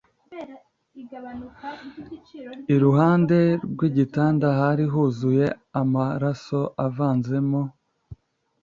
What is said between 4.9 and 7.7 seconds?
huzuye amaraso avanzemo